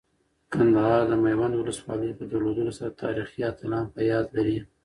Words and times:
کندهار 0.53 1.01
د 1.07 1.13
میوند 1.23 1.53
ولسوالۍ 1.55 2.11
په 2.17 2.23
درلودلو 2.31 2.71
سره 2.79 2.97
تاریخي 3.03 3.41
اتلان 3.51 3.85
په 3.93 4.01
یاد 4.11 4.27
لري. 4.37 4.57